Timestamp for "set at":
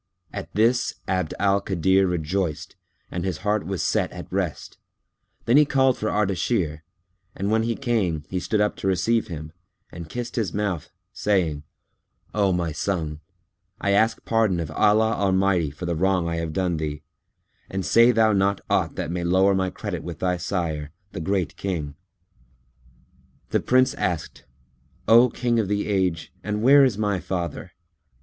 3.83-4.33